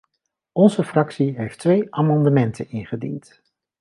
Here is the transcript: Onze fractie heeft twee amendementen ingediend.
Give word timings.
Onze 0.51 0.83
fractie 0.83 1.35
heeft 1.35 1.59
twee 1.59 1.93
amendementen 1.95 2.69
ingediend. 2.69 3.41